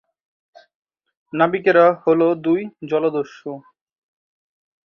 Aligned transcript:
নাবিকেরা 1.33 1.85
হল 2.03 2.21
দুই 2.43 2.61
জলদস্যু। 2.89 3.51